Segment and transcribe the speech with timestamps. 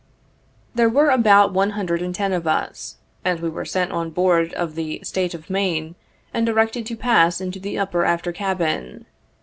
[0.73, 4.51] There were about one hundred and ten of us, and we were sent on board
[4.53, 5.93] of the "State of Maine,"
[6.33, 9.05] and directed to pass into the upper after cabin.